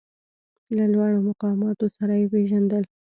له 0.75 0.85
لوړو 0.93 1.19
مقاماتو 1.27 1.85
سره 1.95 2.13
یې 2.19 2.25
پېژندل. 2.33 2.83